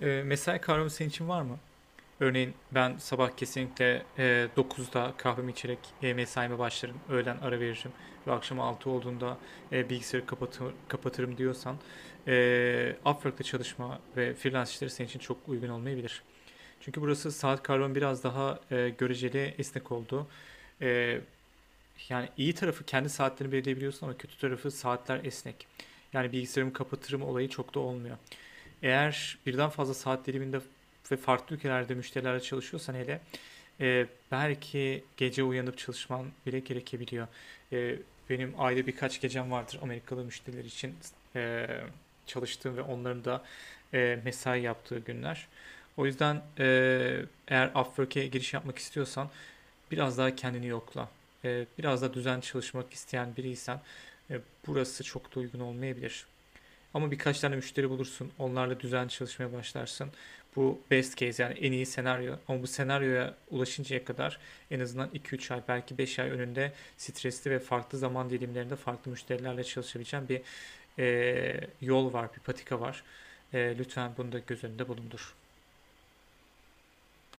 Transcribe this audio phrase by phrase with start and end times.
[0.00, 1.58] E, mesai kavramı senin için var mı?
[2.20, 6.96] Örneğin ben sabah kesinlikle e, 9'da kahvemi içerek e, mesaime başlarım.
[7.10, 7.92] Öğlen ara veririm.
[8.26, 9.38] Ve akşam 6 olduğunda
[9.72, 11.76] e, bilgisayarı kapatır, kapatırım diyorsan
[12.28, 16.22] e, Upwork'ta çalışma ve freelance işleri senin için çok uygun olmayabilir.
[16.80, 20.26] Çünkü burası saat kavramı biraz daha e, göreceli esnek oldu.
[20.82, 21.20] E,
[22.08, 25.66] yani iyi tarafı kendi saatlerini belirleyebiliyorsun ama kötü tarafı saatler esnek.
[26.12, 28.16] Yani bilgisayarımı kapatırım olayı çok da olmuyor.
[28.86, 30.60] Eğer birden fazla saat diliminde
[31.10, 33.20] ve farklı ülkelerde müşterilerle çalışıyorsan hele
[33.80, 37.28] e, belki gece uyanıp çalışman bile gerekebiliyor.
[37.72, 37.96] E,
[38.30, 40.94] benim ayda birkaç gecem vardır Amerikalı müşteriler için
[41.36, 41.66] e,
[42.26, 43.44] çalıştığım ve onların da
[43.94, 45.48] e, mesai yaptığı günler.
[45.96, 46.66] O yüzden e,
[47.48, 49.30] eğer Upwork'e giriş yapmak istiyorsan
[49.90, 51.08] biraz daha kendini yokla.
[51.44, 53.80] E, biraz da düzen çalışmak isteyen biriysen
[54.30, 56.26] e, burası çok da uygun olmayabilir.
[56.94, 58.32] Ama birkaç tane müşteri bulursun.
[58.38, 60.10] Onlarla düzenli çalışmaya başlarsın.
[60.56, 62.36] Bu best case yani en iyi senaryo.
[62.48, 64.38] Ama bu senaryoya ulaşıncaya kadar
[64.70, 69.64] en azından 2-3 ay belki 5 ay önünde stresli ve farklı zaman dilimlerinde farklı müşterilerle
[69.64, 70.42] çalışabileceğin bir
[70.98, 73.02] e, yol var, bir patika var.
[73.52, 75.34] E, lütfen bunu da göz önünde bulundur.